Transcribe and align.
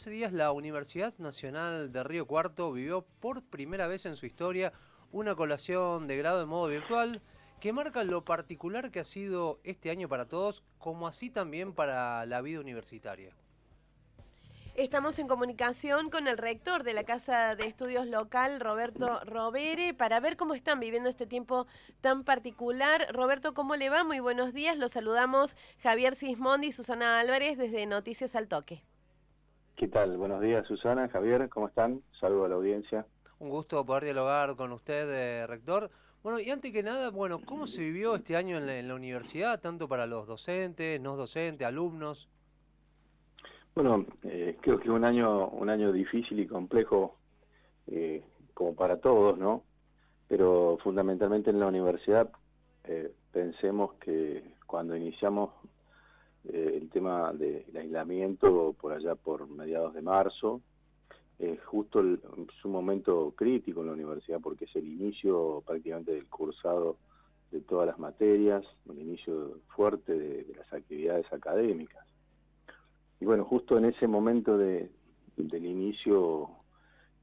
Hace 0.00 0.08
días 0.08 0.32
la 0.32 0.50
Universidad 0.50 1.12
Nacional 1.18 1.92
de 1.92 2.02
Río 2.02 2.26
Cuarto 2.26 2.72
vivió 2.72 3.04
por 3.20 3.42
primera 3.42 3.86
vez 3.86 4.06
en 4.06 4.16
su 4.16 4.24
historia 4.24 4.72
una 5.12 5.34
colación 5.34 6.06
de 6.06 6.16
grado 6.16 6.40
en 6.40 6.48
modo 6.48 6.68
virtual 6.68 7.20
que 7.60 7.74
marca 7.74 8.02
lo 8.02 8.24
particular 8.24 8.90
que 8.90 9.00
ha 9.00 9.04
sido 9.04 9.60
este 9.62 9.90
año 9.90 10.08
para 10.08 10.26
todos, 10.26 10.62
como 10.78 11.06
así 11.06 11.28
también 11.28 11.74
para 11.74 12.24
la 12.24 12.40
vida 12.40 12.60
universitaria. 12.60 13.36
Estamos 14.74 15.18
en 15.18 15.28
comunicación 15.28 16.08
con 16.08 16.28
el 16.28 16.38
rector 16.38 16.82
de 16.82 16.94
la 16.94 17.04
Casa 17.04 17.54
de 17.54 17.66
Estudios 17.66 18.06
Local, 18.06 18.58
Roberto 18.58 19.20
Robere, 19.26 19.92
para 19.92 20.18
ver 20.18 20.38
cómo 20.38 20.54
están 20.54 20.80
viviendo 20.80 21.10
este 21.10 21.26
tiempo 21.26 21.66
tan 22.00 22.24
particular. 22.24 23.06
Roberto, 23.12 23.52
¿cómo 23.52 23.76
le 23.76 23.90
va? 23.90 24.02
Muy 24.02 24.20
buenos 24.20 24.54
días. 24.54 24.78
Los 24.78 24.92
saludamos 24.92 25.58
Javier 25.82 26.16
Sismondi 26.16 26.68
y 26.68 26.72
Susana 26.72 27.20
Álvarez 27.20 27.58
desde 27.58 27.84
Noticias 27.84 28.34
al 28.34 28.48
Toque. 28.48 28.82
¿Qué 29.80 29.88
tal? 29.88 30.18
Buenos 30.18 30.42
días, 30.42 30.66
Susana, 30.66 31.08
Javier, 31.08 31.48
¿cómo 31.48 31.68
están? 31.68 32.02
Saludo 32.20 32.44
a 32.44 32.48
la 32.50 32.56
audiencia. 32.56 33.06
Un 33.38 33.48
gusto 33.48 33.82
poder 33.86 34.04
dialogar 34.04 34.54
con 34.54 34.72
usted, 34.72 35.08
eh, 35.08 35.46
rector. 35.46 35.90
Bueno, 36.22 36.38
y 36.38 36.50
antes 36.50 36.70
que 36.70 36.82
nada, 36.82 37.08
bueno, 37.08 37.40
¿cómo 37.46 37.66
se 37.66 37.80
vivió 37.80 38.14
este 38.14 38.36
año 38.36 38.58
en 38.58 38.86
la, 38.86 38.94
universidad, 38.94 39.58
tanto 39.58 39.88
para 39.88 40.06
los 40.06 40.26
docentes, 40.26 41.00
no 41.00 41.16
docentes, 41.16 41.66
alumnos? 41.66 42.28
Bueno, 43.74 44.04
eh, 44.24 44.58
creo 44.60 44.78
que 44.78 44.90
un 44.90 45.02
año, 45.02 45.48
un 45.48 45.70
año 45.70 45.92
difícil 45.92 46.40
y 46.40 46.46
complejo, 46.46 47.16
eh, 47.86 48.22
como 48.52 48.74
para 48.74 49.00
todos, 49.00 49.38
¿no? 49.38 49.64
Pero 50.28 50.76
fundamentalmente 50.82 51.48
en 51.48 51.58
la 51.58 51.68
universidad 51.68 52.30
pensemos 53.32 53.94
que 53.94 54.56
cuando 54.66 54.94
iniciamos 54.94 55.52
eh, 56.48 56.78
el 56.80 56.88
tema 56.88 57.32
del 57.32 57.76
aislamiento 57.76 58.74
por 58.80 58.92
allá 58.92 59.14
por 59.14 59.48
mediados 59.48 59.94
de 59.94 60.02
marzo. 60.02 60.60
Es 61.38 61.62
justo 61.64 62.00
el, 62.00 62.20
es 62.48 62.64
un 62.64 62.72
momento 62.72 63.32
crítico 63.36 63.80
en 63.80 63.86
la 63.86 63.92
universidad 63.94 64.40
porque 64.40 64.66
es 64.66 64.76
el 64.76 64.86
inicio 64.86 65.62
prácticamente 65.66 66.12
del 66.12 66.26
cursado 66.26 66.98
de 67.50 67.60
todas 67.60 67.86
las 67.86 67.98
materias, 67.98 68.64
un 68.86 69.00
inicio 69.00 69.58
fuerte 69.74 70.16
de, 70.16 70.54
las 70.56 70.72
actividades 70.72 71.30
académicas. 71.32 72.06
Y 73.20 73.24
bueno, 73.24 73.44
justo 73.44 73.76
en 73.76 73.86
ese 73.86 74.06
momento 74.06 74.56
de, 74.56 74.90
del 75.36 75.64
inicio, 75.66 76.48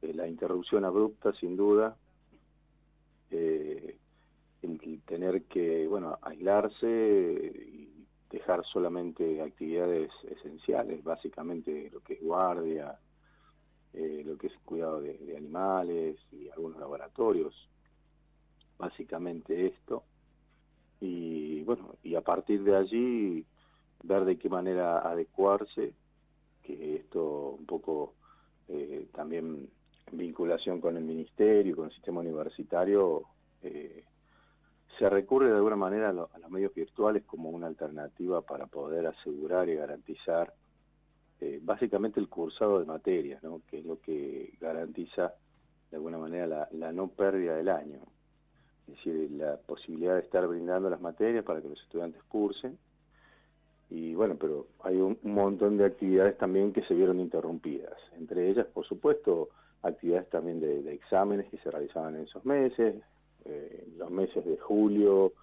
eh, 0.02 0.14
la 0.14 0.27
interrupción 0.27 0.83
abrupta, 0.83 1.31
sin 1.33 1.55
duda, 1.55 1.95
eh, 3.31 3.97
el 4.61 5.02
tener 5.03 5.44
que, 5.44 5.88
bueno, 5.88 6.17
aislarse 6.22 6.88
y 6.88 7.97
dejar 8.30 8.66
solamente 8.66 9.42
actividades 9.42 10.11
esenciales, 10.30 11.03
básicamente 11.03 11.89
lo 11.92 12.02
que 12.02 12.14
es 12.14 12.22
guardia, 12.22 13.00
eh, 13.94 14.23
lo 14.25 14.38
que 14.38 14.47
es 14.47 14.53
cuidado 14.66 15.02
de, 15.02 15.36
animales 15.38 16.17
y 16.31 16.50
algunos 16.50 16.80
laboratorios, 16.80 17.53
básicamente 18.78 19.67
esto. 19.67 20.03
Y 21.00 21.64
bueno, 21.64 21.95
y 22.03 22.16
a 22.16 22.22
partir 22.22 22.64
de 22.64 22.75
allí 22.75 23.45
ver 24.03 24.25
de 24.25 24.38
qué 24.38 24.50
manera 24.50 25.00
adecuarse, 25.00 25.94
que 26.64 26.95
esto 26.95 27.55
un 27.58 27.66
poco 27.66 28.14
eh, 28.67 29.08
también 29.14 29.70
en 30.11 30.17
vinculación 30.17 30.81
con 30.81 30.98
el 30.98 31.03
ministerio, 31.03 31.75
con 31.75 31.86
el 31.86 31.92
sistema 31.94 32.22
universitario, 32.22 33.23
eh, 33.64 34.03
se 34.98 35.09
recurre 35.09 35.50
de 35.50 35.56
alguna 35.56 35.76
manera 35.76 36.09
a, 36.09 36.14
los 36.14 36.50
medios 36.50 36.73
virtuales 36.73 37.23
como 37.23 37.50
una 37.50 37.67
alternativa 37.67 38.42
para 38.42 38.66
poder 38.66 39.08
asegurar 39.08 39.70
y 39.70 39.76
garantizar 39.76 40.54
eh, 41.39 41.59
básicamente 41.62 42.20
el 42.20 42.30
cursado 42.30 42.80
de 42.80 42.86
materias, 42.86 43.44
¿no? 43.44 43.62
que 43.70 43.80
es 43.80 43.86
lo 43.86 44.00
que 44.02 44.54
garantiza 44.59 45.34
de 45.92 45.98
alguna 45.98 46.17
manera 46.17 46.67
la, 46.72 46.92
no 46.92 47.09
pérdida 47.09 47.56
del 47.56 47.70
año. 47.70 48.00
Es 48.88 48.95
decir, 48.95 49.31
la 49.31 49.58
posibilidad 49.58 50.16
de 50.16 50.22
estar 50.22 50.48
brindando 50.48 50.89
las 50.89 51.02
materias 51.02 51.44
para 51.44 51.61
que 51.61 51.70
los 51.70 51.82
estudiantes 51.82 52.23
cursen. 52.23 52.77
Y 53.89 54.16
bueno, 54.16 54.36
pero 54.39 54.67
hay 54.83 54.98
un, 54.98 55.17
montón 55.23 55.77
de 55.77 55.86
actividades 55.86 56.38
también 56.38 56.73
que 56.73 56.83
se 56.83 56.94
vieron 56.94 57.20
interrumpidas. 57.20 57.98
Entre 58.17 58.50
ellas, 58.50 58.66
por 58.67 58.86
supuesto, 58.86 59.50
actividades 59.83 60.30
también 60.30 60.60
de 60.60 60.94
exámenes 60.94 61.50
que 61.50 61.58
se 61.58 61.70
realizaban 61.70 62.16
en 62.16 62.23
esos 62.23 62.44
meses, 62.45 62.95
eh, 63.45 63.87
los 63.98 64.09
meses 64.09 64.45
de 64.45 64.58
julio 64.58 65.33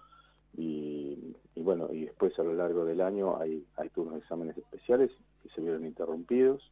y, 0.57 1.35
bueno, 1.55 1.89
y 1.91 2.05
después 2.05 2.37
a 2.39 2.43
lo 2.43 2.53
largo 2.53 2.85
del 2.85 3.01
año 3.01 3.37
hay, 3.37 3.65
hay 3.75 3.89
turnos 3.89 4.13
de 4.13 4.19
exámenes 4.19 4.57
especiales 4.57 5.11
que 5.43 5.49
se 5.49 5.61
vieron 5.61 5.85
interrumpidos. 5.85 6.71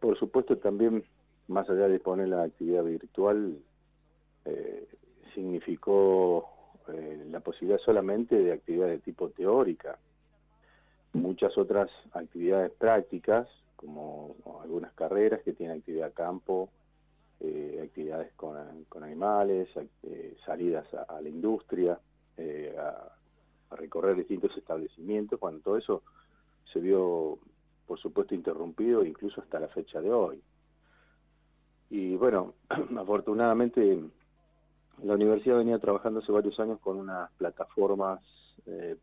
Por 0.00 0.18
supuesto 0.18 0.58
también, 0.58 1.04
más 1.48 1.68
allá 1.70 1.88
de 1.88 2.00
poner 2.00 2.28
la 2.28 2.42
actividad 2.42 2.84
virtual, 2.84 3.58
eh, 4.44 4.88
significó 5.34 6.48
eh, 6.88 7.26
la 7.30 7.40
posibilidad 7.40 7.80
solamente 7.80 8.36
de 8.36 8.52
actividad 8.52 8.88
de 8.88 8.98
tipo 8.98 9.30
teórica. 9.30 9.98
Muchas 11.12 11.56
otras 11.56 11.90
actividades 12.12 12.72
prácticas, 12.72 13.48
como 13.76 14.36
algunas 14.62 14.92
carreras 14.94 15.42
que 15.42 15.52
tienen 15.52 15.78
actividad 15.78 16.12
campo, 16.14 16.70
eh, 17.38 17.80
actividades 17.84 18.32
con, 18.34 18.56
animales, 19.02 19.68
eh, 20.02 20.36
salidas 20.46 20.86
a, 20.94 21.20
la 21.20 21.28
industria, 21.28 21.98
eh, 22.38 22.74
a, 22.78 23.12
recorrer 23.76 24.16
distintos 24.16 24.56
establecimientos, 24.56 25.38
cuando 25.38 25.60
todo 25.60 25.76
eso 25.76 26.02
se 26.72 26.80
vio, 26.80 27.38
por 27.86 27.98
supuesto, 27.98 28.34
interrumpido 28.34 29.04
incluso 29.04 29.42
hasta 29.42 29.60
la 29.60 29.68
fecha 29.68 30.00
de 30.00 30.10
hoy. 30.10 30.40
Y 31.90 32.16
bueno, 32.16 32.54
afortunadamente 32.96 34.00
la 35.02 35.14
universidad 35.14 35.58
venía 35.58 35.78
trabajando 35.78 36.20
hace 36.20 36.32
varios 36.32 36.58
años 36.58 36.80
con 36.80 36.96
unas 36.96 37.30
plataformas 37.32 38.20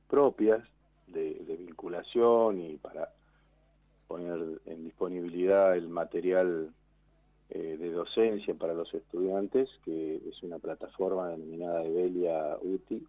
propias 0.10 0.62
de, 1.08 1.36
de 1.36 1.56
vinculación 1.56 2.60
y 2.60 2.76
para 2.78 3.10
poner 4.08 4.60
en 4.66 4.84
disponibilidad 4.84 5.78
el 5.78 5.88
material 5.88 6.74
eh, 7.56 7.78
de 7.78 7.92
docencia 7.92 8.56
para 8.56 8.74
los 8.74 8.92
estudiantes, 8.96 9.70
que 9.86 10.16
es 10.28 10.42
una 10.42 10.58
plataforma 10.58 11.30
denominada 11.30 11.86
Evelia 11.86 12.58
UTI, 12.60 13.06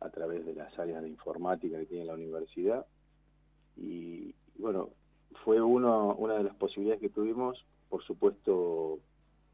a 0.00 0.10
través 0.10 0.44
de 0.44 0.56
las 0.56 0.76
áreas 0.76 1.02
de 1.02 1.08
informática 1.08 1.78
que 1.78 1.86
tiene 1.86 2.04
la 2.04 2.14
universidad. 2.14 2.84
Y, 3.76 4.34
bueno, 4.56 4.90
fue 5.44 5.62
uno, 5.62 6.16
una 6.16 6.34
de 6.34 6.42
las 6.42 6.56
posibilidades 6.56 7.00
que 7.00 7.10
tuvimos, 7.10 7.64
por 7.88 8.02
supuesto, 8.02 8.98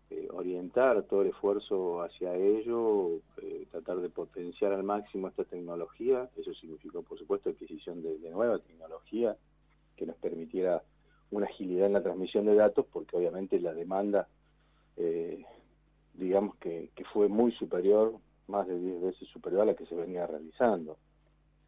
eh, 0.09 0.28
orientar 0.33 1.03
todo 1.03 1.21
el 1.21 1.28
esfuerzo 1.28 2.00
hacia 2.00 2.34
ello, 2.34 3.21
eh, 3.43 3.67
tratar 3.71 3.99
de 4.00 4.09
potenciar 4.09 4.73
al 4.73 4.83
máximo 4.83 5.28
esta 5.28 5.44
tecnología. 5.44 6.31
Eso 6.39 6.55
significó, 6.55 7.03
por 7.03 7.19
supuesto, 7.19 7.50
adquisición 7.50 8.03
de 8.03 8.31
nueva 8.31 8.59
tecnología 8.61 9.37
que 9.94 10.06
nos 10.06 10.17
permitiera 10.17 10.83
una 11.31 11.47
agilidad 11.47 11.87
en 11.87 11.95
la 11.95 12.03
transmisión 12.03 12.47
de 12.47 12.55
datos 12.55 12.87
porque 12.93 13.17
obviamente 13.17 13.61
la 13.61 13.75
demanda, 13.75 14.29
eh, 14.97 15.45
digamos 16.15 16.57
que, 16.57 16.91
fue 17.12 17.29
muy 17.29 17.53
superior, 17.53 18.15
más 18.49 18.67
de 18.67 18.79
10 18.79 19.03
veces 19.03 19.29
superior 19.29 19.62
a 19.62 19.67
la 19.67 19.75
que 19.75 19.87
se 19.87 19.95
venía 19.95 20.27
realizando. 20.27 20.99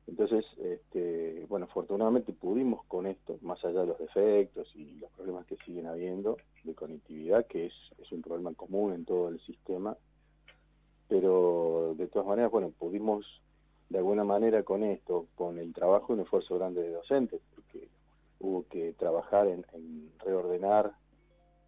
Entonces, 0.06 0.44
este, 0.59 1.47
bueno, 1.49 1.67
afortunadamente 1.67 2.33
pudimos 2.33 2.84
con 2.87 3.06
esto, 3.06 3.39
más 3.43 3.65
allá 3.65 3.81
de 3.81 3.87
los 3.87 3.99
defectos 3.99 4.69
y 4.77 4.93
los 4.99 5.11
problemas 5.12 5.47
que 5.47 5.56
siguen 5.65 5.87
habiendo 5.87 6.37
de 6.65 6.75
conectividad, 6.75 7.47
que 7.47 7.67
es, 7.67 7.73
es 7.99 8.11
un 8.12 8.23
problema 8.23 8.55
común 8.55 8.93
en 8.93 9.05
todo 9.05 9.28
el 9.28 9.41
sistema, 9.41 9.97
pero 11.09 11.94
de 11.97 12.06
todas 12.09 12.28
maneras, 12.28 12.50
bueno, 12.50 12.71
pudimos 12.71 13.25
de 13.88 13.99
alguna 13.99 14.25
manera 14.25 14.62
con 14.62 14.83
esto, 14.83 15.27
con 15.34 15.59
el 15.59 15.73
trabajo 15.73 16.12
y 16.12 16.15
un 16.15 16.23
esfuerzo 16.23 16.56
grande 16.56 16.83
de 16.83 16.91
docentes, 16.91 17.41
porque 17.55 17.88
hubo 18.41 18.67
que 18.69 18.93
trabajar 18.95 19.47
en, 19.49 19.65
reordenar 20.19 20.93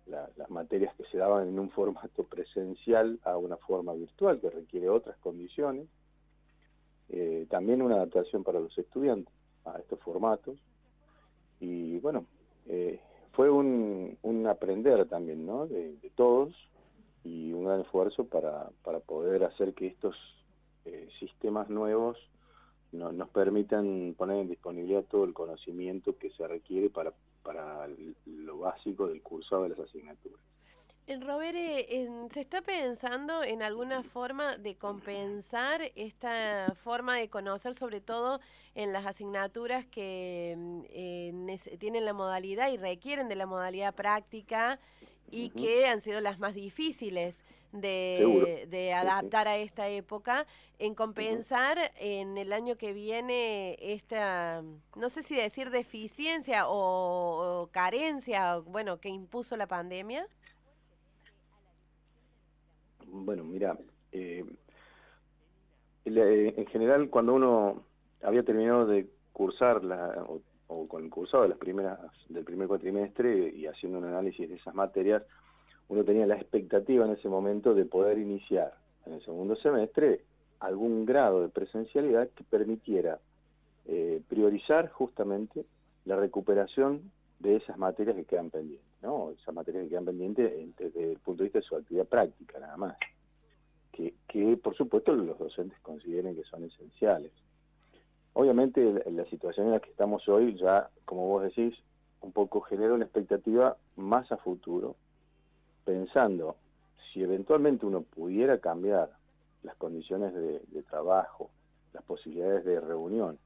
las 0.07 0.49
materias 0.49 0.95
que 0.97 1.05
se 1.05 1.19
daban 1.19 1.49
en 1.49 1.59
un 1.59 1.69
formato 1.71 2.25
presencial 2.25 3.19
a 3.25 3.37
una 3.37 3.59
forma 3.59 3.93
virtual 3.93 4.41
que 4.41 4.49
requiere 4.49 4.89
otras 4.89 5.19
condiciones. 5.19 5.87
Eh, 7.11 7.47
también 7.51 7.83
una 7.83 7.97
adaptación 7.97 8.43
para 8.43 8.61
los 8.61 8.77
estudiantes 8.79 9.33
a 9.67 9.79
estos 9.79 10.01
formatos. 10.01 10.59
Y 11.61 11.99
bueno, 11.99 12.25
eh, 12.67 13.01
fue 13.33 13.51
un, 13.51 14.17
aprender 14.49 15.07
también 15.09 15.47
¿no? 15.47 15.67
de, 15.67 15.95
todos 16.17 16.55
y 17.25 17.53
un 17.53 17.65
gran 17.65 17.81
esfuerzo 17.83 18.25
para, 18.25 18.71
para 18.83 19.01
poder 19.01 19.45
hacer 19.45 19.75
que 19.75 19.89
estos 19.89 20.17
eh, 20.87 21.09
sistemas 21.21 21.69
nuevos 21.69 22.17
nos 22.93 23.29
permitan 23.31 24.15
poner 24.17 24.39
en 24.39 24.49
disponibilidad 24.49 25.05
todo 25.05 25.25
el 25.25 25.35
conocimiento 25.35 26.17
que 26.17 26.31
se 26.31 26.47
requiere 26.47 26.89
para, 26.91 27.13
para 27.43 27.89
lo 28.27 28.59
básico 28.59 29.07
del 29.07 29.23
cursado 29.23 29.65
de 29.65 29.71
las 29.71 29.81
asignaturas. 29.81 30.41
Robert, 31.21 31.57
¿se 32.33 32.41
está 32.41 32.61
pensando 32.61 33.43
en 33.43 33.63
alguna 33.63 34.03
forma 34.03 34.59
de 34.59 34.77
compensar 34.77 35.81
esta 35.97 36.75
forma 36.83 37.17
de 37.17 37.31
conocer, 37.31 37.75
sobre 37.75 38.03
todo 38.03 38.41
en 38.75 38.93
las 38.93 39.07
asignaturas 39.07 39.87
que 39.87 40.55
mm, 40.59 40.81
eh, 40.91 41.77
tienen 41.79 42.05
la 42.05 42.13
modalidad 42.13 42.71
y 42.71 42.77
requieren 42.77 43.29
de 43.29 43.37
la 43.37 43.47
modalidad 43.47 43.95
práctica 43.95 44.79
y 45.31 45.51
que 45.51 45.87
han 45.87 46.03
sido 46.03 46.21
las 46.21 46.41
más 46.41 46.55
difíciles? 46.55 47.43
De, 47.73 48.93
adaptar 48.95 49.49
a 49.49 49.57
esta 49.57 49.89
época, 49.89 50.47
en 50.79 50.95
compensar 50.95 51.79
en 51.97 52.39
el 52.39 52.53
año 52.53 52.77
que 52.77 52.93
viene 52.93 53.77
esta, 53.81 54.63
no 54.97 55.09
sé 55.09 55.23
si 55.23 55.37
decir 55.37 55.71
deficiencia 55.71 56.65
o, 56.69 57.69
carencia, 57.73 58.59
bueno, 58.59 58.99
que 58.99 59.09
impuso 59.09 59.57
la 59.57 59.67
pandemia? 59.67 60.27
Bueno, 63.07 63.45
mira, 63.45 63.77
eh, 64.13 64.45
en 66.05 66.67
general 66.67 67.11
cuando 67.11 67.35
uno 67.35 67.83
había 68.23 68.43
terminado 68.43 68.87
de 68.87 69.09
cursar 69.33 69.85
la, 69.85 70.25
o, 70.27 70.41
o 70.69 70.89
con 70.89 71.05
el 71.05 71.11
cursado 71.11 71.43
de 71.43 71.51
las 71.51 71.59
primeras 71.59 71.99
del 72.29 72.45
primer 72.45 72.69
cuatrimestre 72.69 73.51
y 73.55 73.67
haciendo 73.67 73.99
un 73.99 74.05
análisis 74.05 74.49
de 74.49 74.57
esas 74.57 74.75
materias, 74.75 75.23
uno 75.89 76.05
tenía 76.05 76.27
la 76.27 76.37
expectativa 76.37 77.05
en 77.05 77.13
ese 77.13 77.29
momento 77.29 77.75
de 77.75 77.85
poder 77.85 78.19
iniciar 78.19 78.75
en 79.07 79.15
el 79.15 79.25
segundo 79.25 79.57
semestre 79.57 80.21
algún 80.61 81.07
grado 81.07 81.43
de 81.43 81.49
presencialidad 81.49 82.29
que 82.31 82.45
permitiera 82.45 83.19
eh, 83.87 84.21
priorizar 84.29 84.91
justamente 84.91 85.65
la 86.05 86.17
recuperación 86.17 87.11
de 87.39 87.57
esas 87.57 87.79
materias 87.79 88.17
que 88.17 88.25
quedan 88.25 88.51
pendientes, 88.51 88.87
¿no? 89.03 89.31
Esas 89.31 89.55
materias 89.55 89.85
que 89.85 89.91
quedan 89.91 90.05
pendientes 90.05 90.77
desde 90.77 91.13
el 91.13 91.19
punto 91.19 91.43
de 91.43 91.45
vista 91.45 91.61
de 91.61 91.65
su 91.65 91.77
actividad 91.77 92.07
práctica, 92.07 92.59
nada 92.59 92.77
más. 92.77 92.97
Que, 93.93 94.57
por 94.63 94.77
supuesto 94.77 95.13
los 95.13 95.39
docentes 95.39 95.79
consideren 95.81 96.37
que 96.37 96.45
son 96.45 96.63
esenciales. 96.63 97.33
Obviamente 98.35 99.03
la 99.11 99.25
situación 99.25 99.67
en 99.67 99.73
la 99.73 99.81
que 99.81 99.91
estamos 99.91 100.29
hoy 100.29 100.57
ya, 100.57 100.89
como 101.05 101.27
vos 101.27 101.43
decís, 101.43 101.75
un 102.21 102.31
poco 102.31 102.61
genera 102.61 102.95
una 102.95 103.05
expectativa 103.05 103.77
más 103.97 104.31
a 104.31 104.37
futuro, 104.37 104.95
pensando 105.89 106.57
si 107.11 107.23
eventualmente 107.23 107.87
uno 107.87 108.03
pudiera 108.03 108.59
cambiar 108.59 109.11
las 109.63 109.75
condiciones 109.77 110.35
de, 110.35 110.83
trabajo, 110.83 111.49
las 111.95 112.05
posibilidades 112.05 112.67
de 112.67 112.79
reunión 112.79 113.39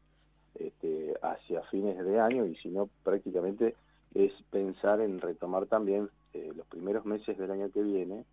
este, 0.57 1.15
hacia 1.23 1.63
fines 1.71 2.05
de 2.05 2.19
año 2.19 2.45
y 2.47 2.57
si 2.57 2.69
no 2.69 2.89
prácticamente 3.05 3.77
es 4.15 4.33
pensar 4.51 5.01
en 5.01 5.21
retomar 5.21 5.67
también 5.67 6.11
eh, 6.35 6.53
los 6.57 6.67
primeros 6.67 7.05
meses 7.05 7.39
del 7.39 7.53
año 7.53 7.71
que 7.71 7.81
viene 7.81 8.25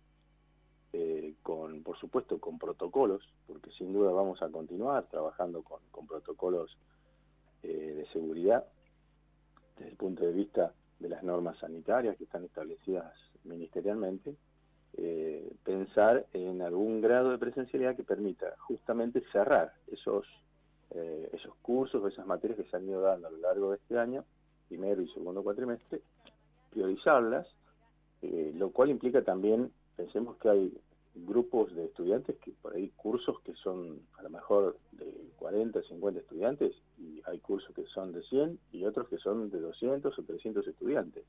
eh, 0.92 1.34
con, 1.44 1.84
por 1.84 1.96
supuesto, 1.96 2.40
con 2.40 2.58
protocolos, 2.58 3.22
porque 3.46 3.70
sin 3.78 3.92
duda 3.92 4.10
vamos 4.10 4.42
a 4.42 4.48
continuar 4.48 5.04
trabajando 5.04 5.62
con, 5.62 6.08
protocolos 6.08 6.76
eh, 7.62 7.94
de 7.96 8.06
seguridad 8.06 8.64
desde 9.78 9.92
el 9.92 9.96
punto 9.96 10.24
de 10.24 10.32
vista 10.32 10.72
de 11.00 11.08
las 11.08 11.22
normas 11.22 11.58
sanitarias 11.58 12.16
que 12.16 12.24
están 12.24 12.44
establecidas 12.44 13.12
ministerialmente, 13.44 14.36
eh, 14.96 15.52
pensar 15.64 16.26
en 16.32 16.62
algún 16.62 17.00
grado 17.00 17.30
de 17.30 17.38
presencialidad 17.38 17.96
que 17.96 18.04
permita 18.04 18.54
justamente 18.58 19.22
cerrar 19.32 19.72
esos, 19.86 20.26
eh, 20.90 21.30
esos 21.32 21.54
cursos 21.62 22.02
o 22.02 22.08
esas 22.08 22.26
materias 22.26 22.58
que 22.58 22.70
se 22.70 22.76
han 22.76 22.88
ido 22.88 23.00
dando 23.00 23.28
a 23.28 23.30
lo 23.30 23.38
largo 23.38 23.70
de 23.70 23.76
este 23.78 23.98
año, 23.98 24.24
primero 24.68 25.00
y 25.00 25.08
segundo 25.08 25.42
cuatrimestre, 25.42 26.02
priorizarlas, 26.70 27.46
eh, 28.22 28.52
lo 28.54 28.70
cual 28.70 28.90
implica 28.90 29.22
también, 29.22 29.72
pensemos 29.96 30.36
que 30.36 30.48
hay 30.48 30.78
grupos 31.14 31.74
de 31.74 31.86
estudiantes 31.86 32.36
que 32.38 32.52
por 32.52 32.74
ahí 32.74 32.90
cursos 32.96 33.40
que 33.40 33.54
son 33.54 34.00
a 34.18 34.22
lo 34.22 34.30
mejor 34.30 34.78
de 34.92 35.12
40, 35.36 35.82
50 35.82 36.20
estudiantes 36.20 36.74
y 36.98 37.20
hay 37.26 37.38
cursos 37.40 37.74
que 37.74 37.84
son 37.86 38.12
de 38.12 38.22
100 38.22 38.58
y 38.72 38.84
otros 38.84 39.08
que 39.08 39.18
son 39.18 39.50
de 39.50 39.60
200 39.60 40.16
o 40.16 40.22
300 40.22 40.66
estudiantes. 40.66 41.24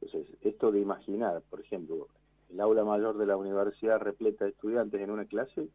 Entonces, 0.00 0.34
esto 0.42 0.70
de 0.72 0.80
imaginar, 0.80 1.42
por 1.50 1.60
ejemplo, 1.60 2.08
el 2.50 2.60
aula 2.60 2.84
mayor 2.84 3.18
de 3.18 3.26
la 3.26 3.36
universidad 3.36 4.00
repleta 4.00 4.44
de 4.44 4.52
estudiantes 4.52 5.00
en 5.00 5.10
una 5.10 5.26
clase, 5.26 5.68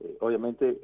eh, 0.00 0.16
obviamente 0.20 0.80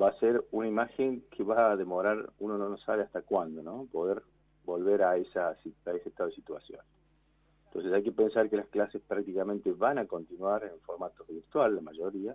va 0.00 0.08
a 0.08 0.18
ser 0.18 0.44
una 0.50 0.68
imagen 0.68 1.22
que 1.30 1.42
va 1.42 1.72
a 1.72 1.76
demorar, 1.76 2.30
uno 2.38 2.58
no 2.58 2.76
sabe 2.78 3.02
hasta 3.02 3.22
cuándo, 3.22 3.62
¿no? 3.62 3.86
Poder 3.90 4.22
volver 4.64 5.02
a, 5.02 5.16
esa, 5.16 5.48
a 5.50 5.52
ese 5.52 6.08
estado 6.08 6.28
de 6.28 6.34
situación. 6.34 6.80
Entonces 7.76 7.92
hay 7.92 8.04
que 8.04 8.12
pensar 8.12 8.48
que 8.48 8.56
las 8.56 8.68
clases 8.68 9.02
prácticamente 9.02 9.70
van 9.70 9.98
a 9.98 10.06
continuar 10.06 10.64
en 10.64 10.80
formato 10.80 11.26
virtual, 11.28 11.74
la 11.74 11.82
mayoría, 11.82 12.34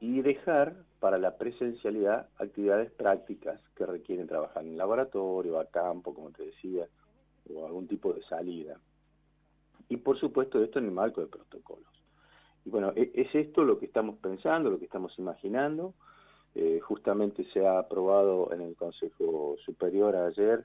y 0.00 0.22
dejar 0.22 0.76
para 0.98 1.18
la 1.18 1.36
presencialidad 1.36 2.26
actividades 2.38 2.90
prácticas 2.90 3.60
que 3.76 3.84
requieren 3.84 4.26
trabajar 4.26 4.64
en 4.64 4.78
laboratorio, 4.78 5.60
a 5.60 5.66
campo, 5.66 6.14
como 6.14 6.30
te 6.30 6.46
decía, 6.46 6.88
o 7.54 7.66
algún 7.66 7.86
tipo 7.86 8.14
de 8.14 8.22
salida. 8.22 8.80
Y 9.90 9.98
por 9.98 10.18
supuesto 10.18 10.64
esto 10.64 10.78
en 10.78 10.86
el 10.86 10.92
marco 10.92 11.20
de 11.20 11.26
protocolos. 11.26 11.92
Y 12.64 12.70
bueno, 12.70 12.94
e, 12.96 13.12
es 13.12 13.34
esto 13.34 13.62
lo 13.62 13.78
que 13.78 13.84
estamos 13.84 14.16
pensando, 14.20 14.70
lo 14.70 14.78
que 14.78 14.86
estamos 14.86 15.12
imaginando. 15.18 15.92
Eh, 16.54 16.80
justamente 16.80 17.44
se 17.52 17.66
ha 17.66 17.78
aprobado 17.78 18.54
en 18.54 18.62
el 18.62 18.74
Consejo 18.74 19.56
Superior 19.66 20.16
ayer 20.16 20.64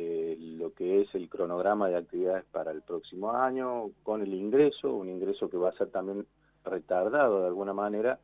eh, 0.00 0.36
lo 0.38 0.72
que 0.74 1.00
es 1.00 1.12
el 1.16 1.28
cronograma 1.28 1.88
de 1.88 1.96
actividades 1.96 2.44
para 2.52 2.70
el 2.70 2.82
próximo 2.82 3.32
año, 3.32 3.90
con 4.04 4.22
el 4.22 4.32
ingreso, 4.32 4.94
un 4.94 5.08
ingreso 5.08 5.50
que 5.50 5.56
va 5.56 5.70
a 5.70 5.76
ser 5.76 5.88
también 5.90 6.24
retardado 6.64 7.40
de 7.40 7.48
alguna 7.48 7.72
manera, 7.72 8.20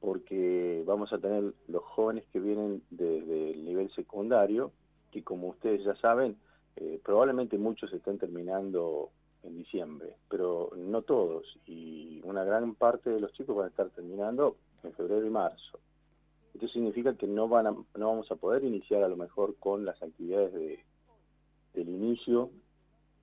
porque 0.00 0.84
vamos 0.86 1.14
a 1.14 1.18
tener 1.18 1.54
los 1.68 1.82
jóvenes 1.84 2.26
que 2.34 2.38
vienen 2.38 2.82
desde 2.90 3.52
el 3.52 3.64
nivel 3.64 3.90
secundario, 3.94 4.72
que 5.10 5.24
como 5.24 5.48
ustedes 5.48 5.82
ya 5.84 5.96
saben, 5.96 6.36
eh, 6.76 7.00
probablemente 7.02 7.56
muchos 7.56 7.90
estén 7.94 8.18
terminando 8.18 9.08
en 9.42 9.56
diciembre, 9.56 10.16
pero 10.28 10.70
no 10.76 11.00
todos, 11.00 11.46
y 11.64 12.20
una 12.24 12.44
gran 12.44 12.74
parte 12.74 13.08
de 13.08 13.20
los 13.20 13.32
chicos 13.32 13.56
van 13.56 13.64
a 13.64 13.70
estar 13.70 13.88
terminando 13.88 14.58
en 14.82 14.92
febrero 14.92 15.26
y 15.26 15.30
marzo. 15.30 15.78
Esto 16.52 16.68
significa 16.68 17.14
que 17.14 17.26
no, 17.26 17.48
van 17.48 17.64
no 17.64 18.08
vamos 18.08 18.30
a 18.30 18.36
poder 18.36 18.64
iniciar 18.64 19.02
a 19.02 19.08
lo 19.08 19.16
mejor 19.16 19.56
con 19.56 19.86
las 19.86 20.02
actividades 20.02 20.52
de, 20.52 20.84
del 21.76 21.88
inicio 21.88 22.50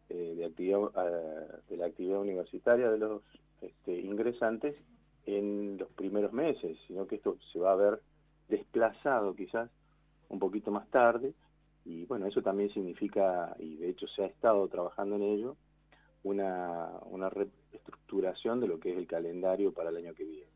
eh, 0.09 0.35
de, 0.37 0.45
actividad, 0.45 0.79
eh, 0.95 1.47
de 1.69 1.77
la 1.77 1.87
actividad 1.87 2.21
universitaria 2.21 2.89
de 2.89 2.97
los 2.97 3.21
este, 3.61 3.99
ingresantes 3.99 4.75
en 5.25 5.77
los 5.77 5.89
primeros 5.89 6.31
meses, 6.31 6.77
sino 6.87 7.07
que 7.07 7.15
esto 7.15 7.37
se 7.51 7.59
va 7.59 7.73
a 7.73 7.75
ver 7.75 8.01
desplazado 8.47 9.35
quizás 9.35 9.69
un 10.29 10.39
poquito 10.39 10.71
más 10.71 10.87
tarde 10.89 11.33
y 11.85 12.05
bueno, 12.05 12.27
eso 12.27 12.41
también 12.41 12.69
significa, 12.69 13.55
y 13.59 13.75
de 13.75 13.89
hecho 13.89 14.07
se 14.07 14.23
ha 14.23 14.27
estado 14.27 14.67
trabajando 14.69 15.15
en 15.17 15.23
ello, 15.23 15.57
una, 16.23 16.89
una 17.09 17.29
reestructuración 17.29 18.61
de 18.61 18.67
lo 18.67 18.79
que 18.79 18.91
es 18.91 18.97
el 18.97 19.07
calendario 19.07 19.73
para 19.73 19.89
el 19.89 19.97
año 19.97 20.13
que 20.13 20.23
viene. 20.23 20.47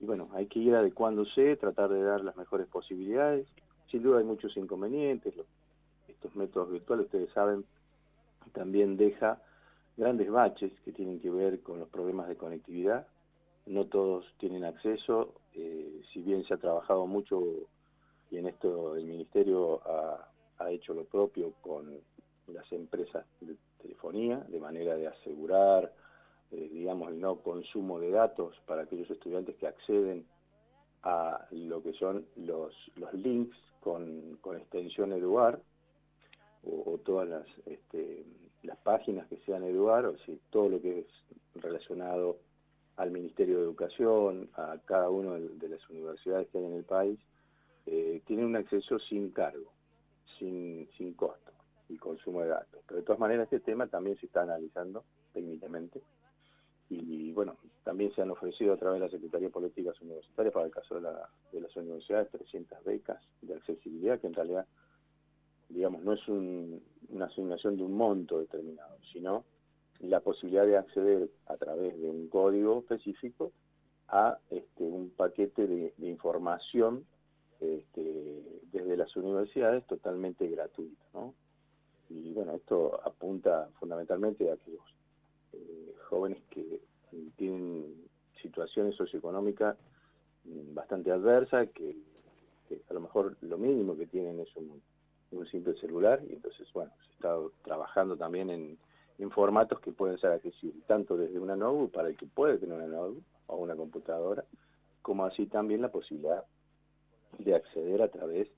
Y 0.00 0.06
bueno, 0.06 0.30
hay 0.32 0.46
que 0.46 0.58
ir 0.58 0.74
adecuándose, 0.74 1.56
tratar 1.56 1.90
de 1.90 2.02
dar 2.02 2.24
las 2.24 2.36
mejores 2.36 2.66
posibilidades. 2.66 3.46
Sin 3.90 4.02
duda 4.02 4.18
hay 4.18 4.24
muchos 4.24 4.56
inconvenientes. 4.56 5.34
Estos 6.22 6.36
métodos 6.36 6.70
virtuales, 6.70 7.06
ustedes 7.06 7.30
saben, 7.32 7.64
también 8.52 8.96
deja 8.96 9.40
grandes 9.96 10.30
baches 10.30 10.72
que 10.84 10.92
tienen 10.92 11.20
que 11.20 11.30
ver 11.30 11.60
con 11.62 11.80
los 11.80 11.88
problemas 11.88 12.28
de 12.28 12.36
conectividad. 12.36 13.08
No 13.66 13.86
todos 13.86 14.24
tienen 14.38 14.64
acceso, 14.64 15.34
eh, 15.54 16.00
si 16.12 16.22
bien 16.22 16.44
se 16.44 16.54
ha 16.54 16.58
trabajado 16.58 17.06
mucho 17.06 17.42
y 18.30 18.38
en 18.38 18.46
esto 18.46 18.96
el 18.96 19.04
Ministerio 19.04 19.80
ha, 19.84 20.28
hecho 20.70 20.94
lo 20.94 21.02
propio 21.02 21.54
con 21.60 21.90
las 22.46 22.72
empresas 22.72 23.26
de 23.40 23.56
telefonía, 23.82 24.36
de 24.48 24.60
manera 24.60 24.94
de 24.94 25.08
asegurar, 25.08 25.92
eh, 26.52 26.70
digamos, 26.72 27.10
el 27.10 27.20
no 27.20 27.40
consumo 27.40 27.98
de 27.98 28.12
datos 28.12 28.54
para 28.64 28.82
aquellos 28.82 29.10
estudiantes 29.10 29.56
que 29.56 29.66
acceden 29.66 30.24
a 31.02 31.48
lo 31.50 31.82
que 31.82 31.92
son 31.94 32.24
los, 32.36 32.72
links 33.12 33.58
con, 33.80 34.38
con 34.40 34.56
extensión 34.56 35.12
Eduar, 35.12 35.60
o, 36.64 36.98
todas 37.04 37.28
las, 37.28 37.46
este, 37.66 38.24
las 38.62 38.78
páginas 38.78 39.26
que 39.28 39.36
sean 39.38 39.64
Eduar, 39.64 40.06
o 40.06 40.16
si 40.18 40.38
todo 40.50 40.68
lo 40.68 40.80
que 40.80 41.00
es 41.00 41.62
relacionado 41.62 42.38
al 42.96 43.10
Ministerio 43.10 43.58
de 43.58 43.64
Educación, 43.64 44.48
a 44.54 44.78
cada 44.84 45.10
una 45.10 45.34
de 45.34 45.68
las 45.68 45.88
universidades 45.90 46.48
que 46.48 46.58
hay 46.58 46.64
en 46.64 46.74
el 46.74 46.84
país, 46.84 47.18
eh, 47.86 48.22
tienen 48.26 48.46
un 48.46 48.56
acceso 48.56 48.98
sin 48.98 49.30
cargo, 49.30 49.72
sin, 50.38 50.88
sin 50.96 51.14
costo 51.14 51.52
y 51.88 51.96
consumo 51.96 52.42
de 52.42 52.48
datos. 52.48 52.80
Pero 52.86 53.00
de 53.00 53.06
todas 53.06 53.20
maneras 53.20 53.44
este 53.44 53.60
tema 53.60 53.86
también 53.86 54.16
se 54.18 54.26
está 54.26 54.42
analizando 54.42 55.04
técnicamente 55.32 56.00
y, 57.00 57.32
bueno, 57.32 57.56
también 57.84 58.14
se 58.14 58.20
han 58.20 58.30
ofrecido 58.30 58.74
a 58.74 58.76
través 58.76 59.00
de 59.00 59.06
la 59.06 59.10
Secretaría 59.10 59.48
de 59.48 59.52
Políticas 59.52 59.98
Universitarias 60.02 60.52
para 60.52 60.66
el 60.66 60.72
caso 60.72 60.96
de, 60.96 61.00
la, 61.00 61.28
de 61.50 61.60
las 61.60 61.74
universidades 61.74 62.30
300 62.30 62.84
becas 62.84 63.22
de 63.40 63.54
accesibilidad 63.54 64.20
que 64.20 64.26
en 64.26 64.34
realidad 64.34 64.66
digamos 65.72 66.02
no 66.02 66.12
es 66.12 66.28
una 66.28 67.26
asignación 67.26 67.76
de 67.76 67.82
un 67.82 67.94
monto 67.94 68.38
determinado, 68.38 68.96
sino 69.12 69.44
la 70.00 70.20
posibilidad 70.20 70.66
de 70.66 70.76
acceder 70.76 71.30
a 71.46 71.56
través 71.56 71.98
de 72.00 72.08
un 72.08 72.28
código 72.28 72.80
específico 72.80 73.52
a 74.08 74.38
este, 74.50 74.84
un 74.84 75.10
paquete 75.10 75.66
de, 75.66 75.94
información 75.98 77.06
este, 77.60 78.60
desde 78.72 78.96
las 78.96 79.14
universidades 79.16 79.86
totalmente 79.86 80.48
gratuito. 80.48 81.02
¿no? 81.14 81.34
Y 82.10 82.32
bueno, 82.32 82.54
esto 82.54 83.00
apunta 83.04 83.68
fundamentalmente 83.78 84.50
a 84.50 84.54
aquellos 84.54 84.84
eh, 85.52 85.94
jóvenes 86.08 86.42
que 86.50 86.80
tienen 87.36 88.08
situaciones 88.42 88.96
socioeconómicas 88.96 89.76
mm, 90.44 90.74
bastante 90.74 91.10
adversas, 91.10 91.68
que, 91.70 91.96
a 92.88 92.94
lo 92.94 93.00
mejor 93.00 93.36
lo 93.42 93.58
mínimo 93.58 93.96
que 93.96 94.06
tienen 94.06 94.40
es 94.40 94.54
un, 94.56 94.82
simple 95.46 95.74
celular, 95.74 96.20
y 96.28 96.34
entonces, 96.34 96.66
bueno, 96.72 96.92
se 97.06 97.12
está 97.12 97.36
trabajando 97.62 98.16
también 98.16 98.50
en, 98.50 98.78
en 99.18 99.30
formatos 99.30 99.80
que 99.80 99.92
pueden 99.92 100.18
ser 100.18 100.32
accesibles, 100.32 100.84
tanto 100.86 101.16
desde 101.16 101.38
una 101.38 101.56
notebook 101.56 101.92
para 101.92 102.08
el 102.08 102.16
que 102.16 102.26
puede 102.26 102.58
tener 102.58 102.76
una 102.76 102.86
notebook 102.86 103.24
o 103.46 103.56
una 103.56 103.76
computadora, 103.76 104.44
como 105.00 105.24
así 105.24 105.46
también 105.46 105.82
la 105.82 105.90
posibilidad 105.90 106.44
de 107.38 107.54
acceder 107.54 108.02
a 108.02 108.08
través 108.08 108.48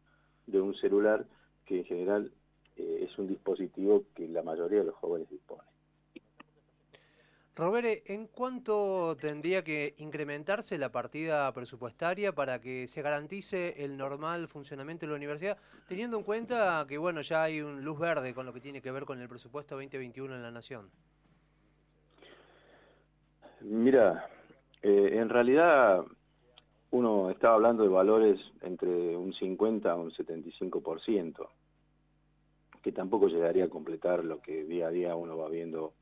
de 0.46 0.60
un 0.60 0.74
celular 0.74 1.26
que 1.64 1.78
en 1.78 1.84
general 1.84 2.32
eh, 2.76 3.06
es 3.08 3.18
un 3.18 3.26
dispositivo 3.26 4.04
que 4.14 4.28
la 4.28 4.42
mayoría 4.42 4.80
de 4.80 4.86
los 4.86 4.94
jóvenes 4.96 5.30
disponen. 5.30 5.73
Robere, 7.56 8.02
¿en 8.06 8.26
cuánto 8.26 9.16
tendría 9.16 9.62
que 9.62 9.94
incrementarse 9.98 10.76
la 10.76 10.90
partida 10.90 11.52
presupuestaria 11.52 12.32
para 12.34 12.60
que 12.60 12.88
se 12.88 13.00
garantice 13.00 13.84
el 13.84 13.96
normal 13.96 14.48
funcionamiento 14.48 15.06
de 15.06 15.10
la 15.10 15.16
universidad, 15.16 15.58
teniendo 15.86 16.18
en 16.18 16.24
cuenta 16.24 16.84
que 16.88 16.98
bueno 16.98 17.20
ya 17.20 17.44
hay 17.44 17.60
un 17.60 17.84
luz 17.84 17.96
verde 17.96 18.34
con 18.34 18.44
lo 18.44 18.52
que 18.52 18.60
tiene 18.60 18.82
que 18.82 18.90
ver 18.90 19.04
con 19.04 19.20
el 19.20 19.28
presupuesto 19.28 19.76
2021 19.76 20.34
en 20.34 20.42
la 20.42 20.50
Nación? 20.50 20.90
Mira, 23.60 24.28
eh, 24.82 25.10
en 25.12 25.28
realidad 25.28 26.04
uno 26.90 27.30
estaba 27.30 27.54
hablando 27.54 27.84
de 27.84 27.88
valores 27.88 28.40
entre 28.62 29.16
un 29.16 29.32
50 29.32 29.92
a 29.92 29.94
un 29.94 30.10
75%, 30.10 31.48
que 32.82 32.90
tampoco 32.90 33.28
llegaría 33.28 33.66
a 33.66 33.68
completar 33.68 34.24
lo 34.24 34.42
que 34.42 34.64
día 34.64 34.88
a 34.88 34.90
día 34.90 35.14
uno 35.14 35.38
va 35.38 35.48
viendo 35.48 35.94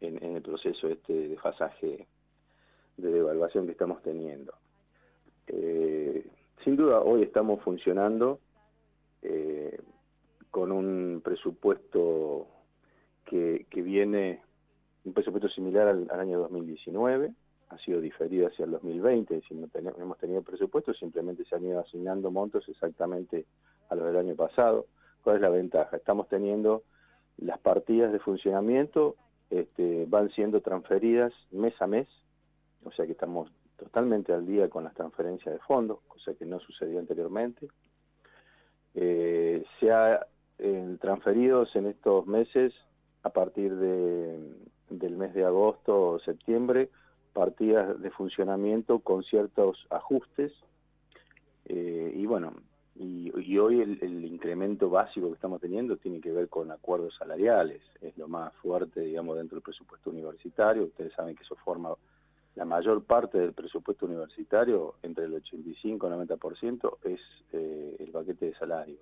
en, 0.00 0.36
el 0.36 0.42
proceso 0.42 0.88
este 0.88 1.12
de 1.12 1.28
desfasaje 1.28 2.06
de 2.96 3.12
devaluación 3.12 3.66
que 3.66 3.72
estamos 3.72 4.02
teniendo. 4.02 4.54
Eh, 5.46 6.26
sin 6.64 6.76
duda, 6.76 7.00
hoy 7.00 7.22
estamos 7.22 7.62
funcionando 7.62 8.40
eh, 9.22 9.78
con 10.50 10.72
un 10.72 11.20
presupuesto 11.24 12.48
que, 13.24 13.64
viene, 13.72 14.42
un 15.04 15.12
presupuesto 15.12 15.48
similar 15.48 15.86
al, 15.86 16.10
año 16.10 16.40
2019, 16.40 17.32
ha 17.68 17.78
sido 17.78 18.00
diferido 18.00 18.48
hacia 18.48 18.64
el 18.64 18.72
2020, 18.72 19.42
si 19.46 19.54
no 19.54 19.68
hemos 19.74 20.18
tenido 20.18 20.42
presupuesto, 20.42 20.92
simplemente 20.92 21.44
se 21.44 21.54
han 21.54 21.64
ido 21.64 21.78
asignando 21.78 22.32
montos 22.32 22.68
exactamente 22.68 23.46
a 23.88 23.94
los 23.94 24.06
del 24.06 24.16
año 24.16 24.34
pasado. 24.34 24.86
¿Cuál 25.22 25.36
es 25.36 25.42
la 25.42 25.50
ventaja? 25.50 25.96
Estamos 25.96 26.28
teniendo 26.28 26.82
las 27.38 27.60
partidas 27.60 28.12
de 28.12 28.18
funcionamiento 28.18 29.14
este, 29.50 30.06
van 30.06 30.30
siendo 30.30 30.60
transferidas 30.60 31.32
mes 31.50 31.74
a 31.82 31.86
mes, 31.86 32.08
o 32.84 32.92
sea 32.92 33.04
que 33.06 33.12
estamos 33.12 33.50
totalmente 33.76 34.32
al 34.32 34.46
día 34.46 34.68
con 34.68 34.84
las 34.84 34.94
transferencias 34.94 35.54
de 35.54 35.60
fondos, 35.60 36.00
cosa 36.06 36.34
que 36.34 36.44
no 36.46 36.60
sucedió 36.60 36.98
anteriormente. 36.98 37.68
Eh, 38.94 39.64
se 39.78 39.90
ha 39.90 40.26
eh, 40.58 40.96
transferidos 41.00 41.74
en 41.74 41.86
estos 41.86 42.26
meses, 42.26 42.74
a 43.22 43.30
partir 43.30 43.74
de, 43.76 44.38
del 44.90 45.16
mes 45.16 45.34
de 45.34 45.44
agosto 45.44 46.10
o 46.10 46.20
septiembre, 46.20 46.90
partidas 47.32 48.00
de 48.00 48.10
funcionamiento 48.10 49.00
con 49.00 49.22
ciertos 49.22 49.86
ajustes. 49.90 50.52
Eh, 51.66 52.12
y 52.14 52.26
bueno, 52.26 52.54
y, 53.02 53.56
hoy 53.58 53.80
el, 53.80 54.24
incremento 54.26 54.90
básico 54.90 55.28
que 55.28 55.34
estamos 55.34 55.58
teniendo 55.58 55.96
tiene 55.96 56.20
que 56.20 56.32
ver 56.32 56.50
con 56.50 56.70
acuerdos 56.70 57.14
salariales, 57.18 57.80
es 58.02 58.16
lo 58.18 58.28
más 58.28 58.54
fuerte, 58.56 59.00
digamos, 59.00 59.38
dentro 59.38 59.56
del 59.56 59.62
presupuesto 59.62 60.10
universitario. 60.10 60.84
Ustedes 60.84 61.14
saben 61.14 61.34
que 61.34 61.42
eso 61.42 61.56
forma 61.56 61.94
la 62.56 62.66
mayor 62.66 63.02
parte 63.04 63.38
del 63.38 63.54
presupuesto 63.54 64.04
universitario, 64.04 64.96
entre 65.02 65.24
el 65.24 65.32
85 65.32 66.08
y 66.08 66.12
el 66.12 66.28
90%, 66.28 66.98
es 67.04 67.20
eh, 67.52 67.96
el 68.00 68.10
paquete 68.10 68.46
de 68.46 68.54
salarios. 68.54 69.00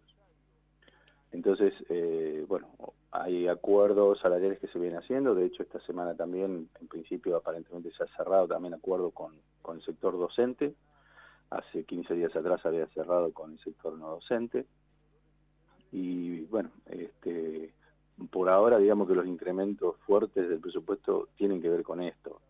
Entonces, 1.33 1.75
eh, 1.89 2.45
bueno, 2.47 2.69
hay 3.11 3.49
acuerdos 3.49 4.21
salariales 4.21 4.61
que 4.61 4.69
se 4.69 4.79
vienen 4.79 5.01
haciendo, 5.01 5.35
de 5.35 5.47
hecho 5.47 5.65
esta 5.65 5.81
semana 5.81 6.15
también, 6.15 6.69
en 6.81 6.87
principio 6.87 7.37
aparentemente 7.37 7.91
se 7.97 8.05
ha 8.05 8.17
cerrado 8.17 8.47
también 8.47 8.75
acuerdo 8.75 9.11
con, 9.11 9.33
con 9.61 9.79
el 9.79 9.83
sector 9.85 10.17
docente, 10.17 10.75
hace 11.51 11.85
15 11.85 12.15
días 12.15 12.35
atrás 12.37 12.65
había 12.65 12.87
cerrado 12.89 13.33
con 13.33 13.53
el 13.53 13.59
sector 13.61 13.97
no 13.99 14.11
docente 14.11 14.67
y 15.93 16.41
bueno, 16.47 16.71
este, 16.87 17.73
por 18.31 18.49
ahora 18.49 18.79
digamos 18.79 19.09
que 19.09 19.15
los 19.15 19.27
incrementos 19.27 19.97
fuertes 20.07 20.49
del 20.49 20.61
presupuesto 20.61 21.29
tienen 21.37 21.63
que 21.63 21.71
ver 21.71 21.83
con 21.83 22.03
esto. 22.03 22.41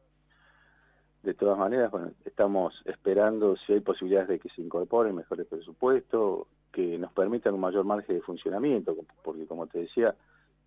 De 1.22 1.34
todas 1.34 1.58
maneras, 1.58 1.90
bueno, 1.90 2.12
estamos 2.24 2.80
esperando 2.84 3.56
si 3.56 3.72
hay 3.72 3.80
posibilidades 3.80 4.28
de 4.28 4.38
que 4.38 4.48
se 4.50 4.62
incorporen 4.62 5.16
mejores 5.16 5.46
presupuestos, 5.46 6.46
que 6.72 6.96
nos 6.96 7.12
permitan 7.12 7.54
un 7.54 7.60
mayor 7.60 7.84
margen 7.84 8.16
de 8.16 8.22
funcionamiento, 8.22 8.96
porque 9.22 9.46
como 9.46 9.66
te 9.66 9.80
decía, 9.80 10.14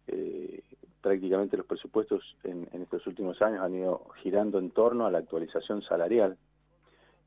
eh, 0.07 0.61
prácticamente 1.01 1.57
los 1.57 1.65
presupuestos 1.65 2.35
en, 2.43 2.67
en 2.73 2.81
estos 2.81 3.05
últimos 3.07 3.41
años 3.41 3.61
han 3.61 3.75
ido 3.75 4.07
girando 4.21 4.59
en 4.59 4.71
torno 4.71 5.05
a 5.05 5.11
la 5.11 5.19
actualización 5.19 5.81
salarial 5.83 6.37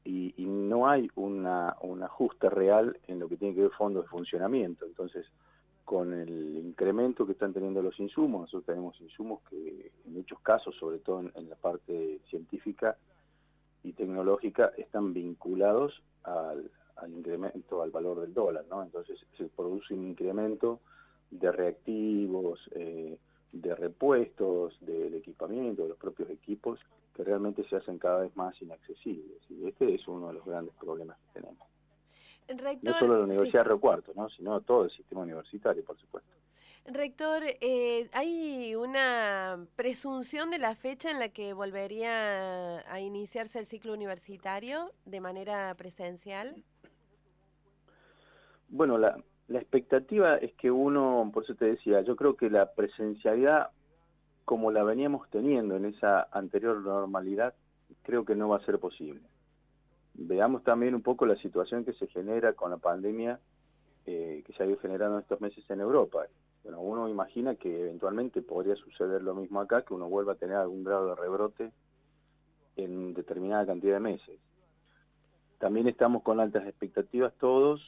y, 0.04 0.34
no 0.44 0.88
hay 0.88 1.08
una, 1.14 1.76
un 1.82 2.02
ajuste 2.02 2.50
real 2.50 2.99
en 3.06 3.18
lo 3.18 3.28
que 3.28 3.37
tiene 3.37 3.54
que 3.54 3.62
ver 3.62 3.70
fondos 3.70 4.04
de 4.04 4.11
funcionamiento. 4.11 4.84
Entonces, 4.87 5.26
con 5.84 6.12
el 6.12 6.58
incremento 6.58 7.26
que 7.26 7.32
están 7.32 7.52
teniendo 7.52 7.82
los 7.82 7.99
insumos, 8.00 8.42
nosotros 8.42 8.66
tenemos 8.66 9.00
insumos 9.00 9.40
que 9.49 9.92
en 10.04 10.14
muchos 10.14 10.40
casos, 10.40 10.75
sobre 10.76 10.99
todo 10.99 11.20
en, 11.20 11.49
la 11.49 11.56
parte 11.56 12.20
científica 12.28 12.96
y 13.82 13.92
tecnológica, 13.92 14.73
están 14.76 15.12
vinculados 15.12 16.02
al, 16.23 16.70
incremento, 17.08 17.82
al 17.82 17.90
valor 17.90 18.20
del 18.23 18.32
dólar, 18.32 18.64
¿no? 18.70 18.82
Entonces 18.82 19.18
se 19.37 19.44
produce 19.44 19.94
un 19.94 20.08
incremento 20.08 20.80
de 21.30 21.52
reactivos, 21.52 22.61
eh, 22.73 23.18
de 23.52 23.75
repuestos, 23.75 24.76
del 24.80 25.14
equipamiento, 25.14 25.82
de 25.82 25.90
los 25.90 25.99
propios 25.99 26.30
equipos, 26.30 26.80
que 27.14 27.25
realmente 27.25 27.66
se 27.68 27.76
hacen 27.76 27.99
cada 27.99 28.21
vez 28.21 28.37
más 28.37 28.61
inaccesibles. 28.61 29.38
Y 29.49 29.66
este 29.68 29.94
es 29.94 30.06
uno 30.09 30.28
de 30.28 30.35
los 30.35 30.44
grandes 30.44 30.75
problemas 30.75 31.16
que 31.18 31.40
tenemos. 31.40 31.68
no 32.83 32.99
solo 32.99 33.18
la 33.18 33.25
Universidad 33.25 33.62
de 33.62 33.68
Río 33.68 33.80
Cuarto, 33.80 34.12
¿no? 34.14 34.28
sino 34.30 34.61
todo 34.62 34.85
el 34.85 34.90
sistema 34.90 35.23
universitario, 35.23 35.85
por 35.85 35.99
supuesto. 35.99 36.30
Rector, 36.87 37.42
eh, 37.44 38.11
¿hay 38.12 38.75
una 38.75 39.66
presunción 39.75 40.50
de 40.50 40.59
la 40.59 40.75
fecha 40.75 41.11
en 41.11 41.18
la 41.18 41.30
que 41.30 41.54
volvería 41.54 42.85
a 42.92 43.00
iniciarse 43.00 43.59
el 43.59 43.64
ciclo 43.64 43.94
universitario 43.94 44.90
de 45.06 45.21
manera 45.21 45.75
presencial? 45.76 46.62
Bueno, 48.68 48.99
la, 48.99 49.16
la 49.49 49.61
expectativa 49.61 50.37
es 50.37 50.52
que 50.54 50.71
uno, 50.71 51.30
por 51.33 51.44
eso 51.44 51.54
te 51.54 51.66
decía, 51.66 52.02
yo 52.02 52.16
creo 52.16 52.37
que 52.37 52.50
la 52.50 52.75
presencialidad 52.75 53.71
como 54.45 54.71
la 54.71 54.85
veníamos 54.85 55.29
teniendo 55.31 55.77
en 55.77 55.87
esa 55.87 56.29
anterior 56.31 56.81
normalidad, 56.81 57.55
creo 58.03 58.25
que 58.25 58.35
no 58.35 58.49
va 58.49 58.59
a 58.59 58.65
ser 58.65 58.79
posible. 58.79 59.23
Veamos 60.15 60.63
también 60.63 60.95
un 60.95 61.03
poco 61.03 61.27
la 61.27 61.37
situación 61.37 61.85
que 61.85 61.93
se 61.95 62.07
genera 62.09 62.53
con 62.53 62.71
la 62.71 62.77
pandemia 62.77 63.41
eh, 64.07 64.43
que 64.47 64.53
se 64.53 64.63
ha 64.63 64.67
ido 64.67 64.79
generando 64.79 65.19
estos 65.19 65.41
meses 65.41 65.65
en 65.71 65.81
Europa. 65.81 66.27
Bueno, 66.63 66.81
uno 66.81 67.09
imagina 67.09 67.55
que 67.55 67.83
eventualmente 67.83 68.43
podría 68.43 68.77
suceder 68.77 69.23
lo 69.23 69.35
mismo 69.35 69.61
acá, 69.61 69.83
que 69.83 69.95
uno 69.95 70.09
vuelva 70.09 70.33
a 70.33 70.37
tener 70.37 70.57
algún 70.57 70.85
grado 70.85 71.09
de 71.09 71.15
rebrote 71.15 71.73
en 72.77 73.15
determinada 73.15 73.67
cantidad 73.67 73.95
de 73.95 74.01
meses. 74.01 74.39
También 75.59 75.89
estamos 75.89 76.23
con 76.23 76.39
altas 76.39 76.67
expectativas 76.67 77.33
todos 77.41 77.81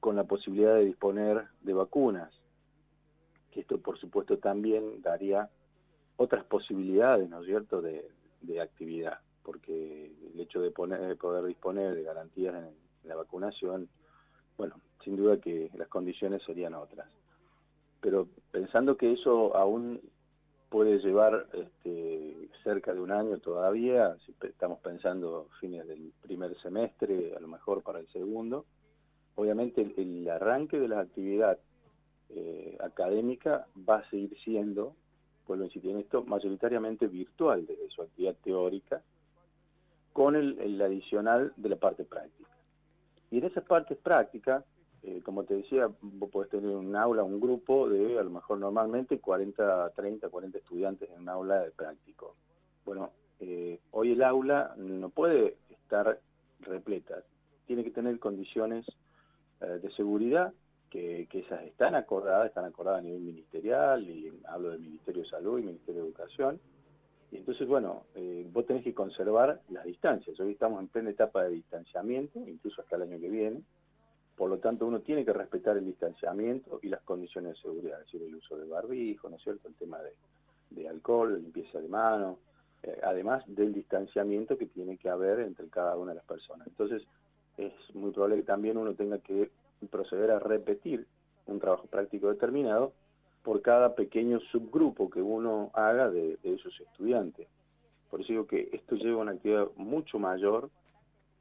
con 0.00 0.16
la 0.16 0.24
posibilidad 0.24 0.74
de 0.74 0.86
disponer 0.86 1.46
de 1.60 1.74
vacunas, 1.74 2.32
que 3.50 3.60
esto 3.60 3.78
por 3.78 3.98
supuesto 3.98 4.38
también 4.38 5.02
daría 5.02 5.50
otras 6.16 6.44
posibilidades, 6.44 7.28
¿no 7.28 7.40
es 7.40 7.46
cierto?, 7.46 7.80
de, 7.80 8.10
actividad, 8.60 9.18
porque 9.42 10.12
el 10.32 10.38
hecho 10.38 10.60
de, 10.60 10.70
poner, 10.70 11.16
poder 11.16 11.44
disponer 11.44 11.94
de 11.94 12.02
garantías 12.02 12.54
en, 12.54 12.84
la 13.04 13.16
vacunación, 13.16 13.88
bueno, 14.56 14.76
sin 15.02 15.16
duda 15.16 15.38
que 15.38 15.70
las 15.74 15.88
condiciones 15.88 16.42
serían 16.44 16.74
otras. 16.74 17.08
Pero 18.00 18.28
pensando 18.50 18.96
que 18.96 19.12
eso 19.12 19.54
aún 19.56 20.00
puede 20.70 20.98
llevar 20.98 21.46
este, 21.52 22.48
cerca 22.62 22.94
de 22.94 23.00
un 23.00 23.12
año 23.12 23.38
todavía, 23.38 24.16
si 24.24 24.34
estamos 24.46 24.80
pensando 24.80 25.48
fines 25.60 25.86
del 25.86 26.12
primer 26.22 26.58
semestre, 26.60 27.34
a 27.36 27.40
lo 27.40 27.48
mejor 27.48 27.82
para 27.82 28.00
el 28.00 28.08
segundo, 28.08 28.64
obviamente 29.36 29.94
el, 29.96 30.28
arranque 30.28 30.78
de 30.78 30.88
la 30.88 31.00
actividad 31.00 31.58
eh, 32.30 32.76
académica 32.80 33.66
va 33.88 33.98
a 33.98 34.10
seguir 34.10 34.36
siendo 34.44 34.96
vuelvo 35.46 35.64
a 35.64 35.66
insistir 35.66 35.90
en 35.90 35.98
esto, 35.98 36.24
mayoritariamente 36.24 37.06
virtual 37.06 37.66
desde 37.66 37.90
su 37.90 38.02
actividad 38.02 38.34
teórica, 38.42 39.02
con 40.12 40.36
el, 40.36 40.80
adicional 40.80 41.52
de 41.56 41.68
la 41.68 41.76
parte 41.76 42.04
práctica. 42.04 42.50
Y 43.30 43.38
en 43.38 43.44
esas 43.44 43.64
partes 43.64 43.98
prácticas, 43.98 44.64
eh, 45.02 45.20
como 45.24 45.44
te 45.44 45.54
decía, 45.54 45.90
vos 46.00 46.30
podés 46.30 46.50
tener 46.50 46.70
un 46.70 46.94
aula, 46.94 47.24
un 47.24 47.40
grupo 47.40 47.88
de, 47.88 48.18
a 48.18 48.22
lo 48.22 48.30
mejor 48.30 48.58
normalmente, 48.58 49.18
40, 49.18 49.90
30, 49.90 50.28
40 50.28 50.58
estudiantes 50.58 51.10
en 51.10 51.22
un 51.22 51.28
aula 51.28 51.60
de 51.60 51.70
práctico. 51.72 52.36
Bueno, 52.84 53.10
eh, 53.40 53.80
hoy 53.90 54.12
el 54.12 54.22
aula 54.22 54.74
no 54.76 55.08
puede 55.10 55.56
estar 55.68 56.20
repleta, 56.60 57.22
tiene 57.66 57.82
que 57.82 57.90
tener 57.90 58.18
condiciones 58.18 58.86
eh, 59.60 59.80
de 59.82 59.90
seguridad 59.92 60.52
que, 60.94 61.40
esas 61.40 61.62
están 61.64 61.96
acordadas, 61.96 62.46
están 62.46 62.64
acordadas 62.64 63.00
a 63.00 63.02
nivel 63.02 63.20
ministerial, 63.20 64.08
y 64.08 64.32
hablo 64.46 64.70
del 64.70 64.80
Ministerio 64.80 65.22
de 65.22 65.28
Salud 65.28 65.58
y 65.58 65.62
Ministerio 65.62 66.02
de 66.02 66.08
Educación. 66.08 66.60
Y 67.32 67.38
entonces, 67.38 67.66
bueno, 67.66 68.04
eh, 68.14 68.48
vos 68.52 68.64
tenés 68.64 68.84
que 68.84 68.94
conservar 68.94 69.60
las 69.70 69.84
distancias. 69.84 70.38
Hoy 70.38 70.52
estamos 70.52 70.80
en 70.80 70.88
plena 70.88 71.10
etapa 71.10 71.42
de 71.42 71.50
distanciamiento, 71.50 72.38
incluso 72.46 72.80
hasta 72.80 72.94
el 72.94 73.02
año 73.02 73.18
que 73.18 73.28
viene. 73.28 73.62
Por 74.36 74.48
lo 74.50 74.58
tanto, 74.58 74.86
uno 74.86 75.00
tiene 75.00 75.24
que 75.24 75.32
respetar 75.32 75.76
el 75.76 75.84
distanciamiento 75.84 76.78
y 76.82 76.88
las 76.88 77.02
condiciones 77.02 77.54
de 77.54 77.62
seguridad, 77.62 78.00
es 78.00 78.06
decir, 78.06 78.22
el 78.22 78.34
uso 78.36 78.56
del 78.56 78.68
barbijo, 78.68 79.28
¿no 79.28 79.36
es 79.36 79.42
cierto?, 79.42 79.66
el 79.66 79.74
tema 79.74 79.98
de, 80.00 80.12
de 80.70 80.88
alcohol, 80.88 81.40
limpieza 81.40 81.80
de 81.80 81.88
manos, 81.88 82.38
eh, 82.84 83.00
además 83.02 83.42
del 83.48 83.72
distanciamiento 83.72 84.56
que 84.56 84.66
tiene 84.66 84.96
que 84.96 85.08
haber 85.08 85.40
entre 85.40 85.68
cada 85.68 85.96
una 85.96 86.12
de 86.12 86.16
las 86.16 86.24
personas. 86.24 86.68
Entonces, 86.68 87.02
es 87.56 87.72
muy 87.94 88.12
probable 88.12 88.36
que 88.36 88.42
también 88.42 88.76
uno 88.76 88.94
tenga 88.94 89.18
que 89.18 89.50
proceder 89.90 90.30
a 90.30 90.38
repetir 90.38 91.06
un 91.46 91.60
trabajo 91.60 91.86
práctico 91.86 92.28
determinado 92.28 92.92
por 93.42 93.60
cada 93.60 93.94
pequeño 93.94 94.40
subgrupo 94.50 95.10
que 95.10 95.20
uno 95.20 95.70
haga 95.74 96.10
de, 96.10 96.38
esos 96.42 96.80
estudiantes. 96.80 97.46
Por 98.10 98.20
eso 98.20 98.32
digo 98.32 98.46
que 98.46 98.70
esto 98.72 98.96
lleva 98.96 99.20
una 99.20 99.32
actividad 99.32 99.68
mucho 99.76 100.18
mayor 100.18 100.70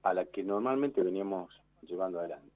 a 0.03 0.13
la 0.13 0.25
que 0.25 0.43
normalmente 0.43 1.01
veníamos 1.01 1.49
llevando 1.81 2.19
adelante. 2.19 2.49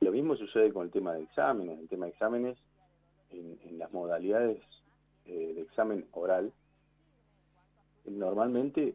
Lo 0.00 0.12
mismo 0.12 0.36
sucede 0.36 0.72
con 0.72 0.84
el 0.84 0.92
tema 0.92 1.14
de 1.14 1.22
exámenes. 1.22 1.78
El 1.78 1.88
tema 1.88 2.06
de 2.06 2.12
exámenes, 2.12 2.58
en, 3.30 3.78
las 3.78 3.90
modalidades 3.92 4.58
eh, 5.24 5.52
de 5.54 5.62
examen 5.62 6.04
oral, 6.12 6.52
normalmente 8.04 8.94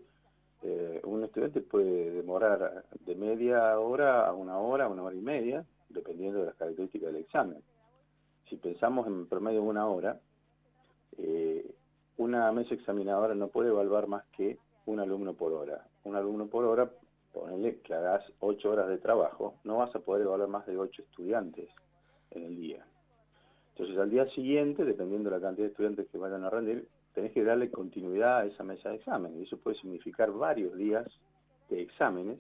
eh, 0.62 1.02
un 1.04 1.24
estudiante 1.24 1.62
puede 1.62 2.12
demorar 2.12 2.84
de 3.06 3.16
media 3.16 3.80
hora 3.80 4.28
a 4.28 4.34
una 4.34 4.60
hora, 4.60 4.88
una 4.88 5.04
hora 5.04 5.16
y 5.16 5.22
media, 5.22 5.66
dependiendo 5.90 6.40
de 6.40 6.46
las 6.48 6.56
características 6.56 7.14
del 7.14 7.22
examen. 7.24 7.62
Si 8.50 8.58
pensamos 8.58 9.08
en 9.08 9.28
promedio 9.28 9.62
de 9.62 9.68
una 9.68 9.88
hora, 9.88 10.20
eh, 11.18 11.70
una 12.18 12.52
mesa 12.52 12.74
examinadora 12.74 13.36
no 13.36 13.50
puede 13.50 13.70
evaluar 13.70 14.08
más 14.08 14.26
que 14.36 14.58
un 14.86 15.00
alumno 15.00 15.34
por 15.34 15.54
hora. 15.54 15.86
Un 16.04 16.16
alumno 16.16 16.48
por 16.48 16.66
hora, 16.66 16.92
ponele 17.34 17.80
que 17.82 17.94
hagas 17.94 18.24
ocho 18.40 18.72
horas 18.72 18.88
de 18.88 18.98
trabajo, 18.98 19.56
no 19.64 19.78
vas 19.78 19.94
a 19.96 20.00
poder 20.00 20.24
evaluar 20.24 20.50
más 20.50 20.66
de 20.66 20.78
ocho 20.78 21.04
estudiantes 21.04 21.70
en 22.32 22.44
el 22.44 22.56
día. 22.58 22.86
Entonces 23.72 23.98
al 23.98 24.10
día 24.10 24.26
siguiente, 24.32 24.86
dependiendo 24.86 25.30
de 25.30 25.36
la 25.36 25.42
cantidad 25.42 25.68
de 25.68 25.72
estudiantes 25.72 26.08
que 26.10 26.18
vayan 26.18 26.44
a 26.44 26.50
rendir, 26.50 26.88
tenés 27.14 27.32
que 27.32 27.44
darle 27.44 27.70
continuidad 27.70 28.40
a 28.40 28.46
esa 28.46 28.64
mesa 28.64 28.90
de 28.90 28.96
exámenes. 28.96 29.40
Y 29.40 29.44
eso 29.44 29.58
puede 29.58 29.78
significar 29.78 30.32
varios 30.32 30.76
días 30.76 31.06
de 31.70 31.82
exámenes 31.82 32.40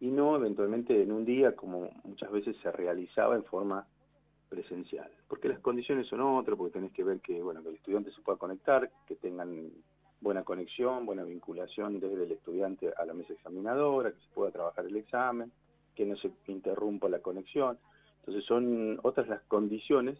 y 0.00 0.10
no 0.10 0.36
eventualmente 0.36 1.02
en 1.02 1.12
un 1.12 1.24
día 1.24 1.54
como 1.54 1.90
muchas 2.04 2.30
veces 2.30 2.56
se 2.62 2.70
realizaba 2.72 3.36
en 3.36 3.44
forma 3.44 3.86
presencial. 4.48 5.10
Porque 5.28 5.48
las 5.48 5.60
condiciones 5.60 6.06
son 6.06 6.20
otras, 6.20 6.56
porque 6.56 6.74
tenés 6.74 6.92
que 6.92 7.04
ver 7.04 7.20
que, 7.20 7.42
bueno, 7.42 7.62
que 7.62 7.70
el 7.70 7.74
estudiante 7.76 8.12
se 8.12 8.20
pueda 8.22 8.38
conectar, 8.38 8.90
que 9.06 9.16
tengan 9.16 9.70
buena 10.20 10.42
conexión, 10.44 11.06
buena 11.06 11.24
vinculación 11.24 12.00
desde 12.00 12.24
el 12.24 12.32
estudiante 12.32 12.92
a 12.96 13.04
la 13.04 13.14
mesa 13.14 13.32
examinadora, 13.32 14.12
que 14.12 14.20
se 14.20 14.34
pueda 14.34 14.50
trabajar 14.50 14.86
el 14.86 14.96
examen, 14.96 15.52
que 15.94 16.06
no 16.06 16.16
se 16.16 16.30
interrumpa 16.46 17.08
la 17.08 17.20
conexión. 17.20 17.78
Entonces 18.20 18.44
son 18.44 18.98
otras 19.02 19.28
las 19.28 19.42
condiciones 19.42 20.18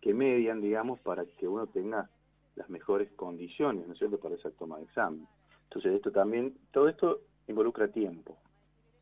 que 0.00 0.14
median, 0.14 0.60
digamos, 0.60 1.00
para 1.00 1.24
que 1.24 1.48
uno 1.48 1.66
tenga 1.66 2.08
las 2.56 2.68
mejores 2.68 3.10
condiciones, 3.12 3.86
¿no 3.86 3.94
es 3.94 3.98
cierto?, 3.98 4.18
para 4.18 4.34
esa 4.34 4.50
toma 4.50 4.78
de 4.78 4.84
examen. 4.84 5.26
Entonces 5.64 5.94
esto 5.94 6.12
también, 6.12 6.56
todo 6.70 6.88
esto 6.88 7.20
involucra 7.48 7.88
tiempo. 7.88 8.36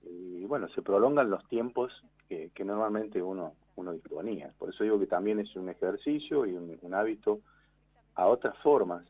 Y 0.02 0.44
bueno, 0.46 0.68
se 0.68 0.82
prolongan 0.82 1.30
los 1.30 1.46
tiempos 1.48 1.92
que, 2.28 2.50
normalmente 2.64 3.20
uno, 3.22 3.54
uno 3.76 3.92
disponía. 3.92 4.52
Por 4.58 4.70
eso 4.70 4.84
digo 4.84 5.00
que 5.00 5.06
también 5.06 5.40
es 5.40 5.54
un 5.56 5.68
ejercicio 5.68 6.46
y 6.46 6.52
un, 6.54 6.94
hábito 6.94 7.40
a 8.14 8.26
otras 8.26 8.56
formas 8.58 9.04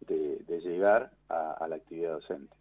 de, 0.00 0.42
llegar 0.60 1.12
a 1.28 1.66
la 1.68 1.76
actividad 1.76 2.14
docente. 2.14 2.55